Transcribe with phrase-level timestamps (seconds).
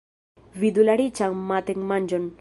[0.63, 2.29] Vidu la riĉan matenmanĝon.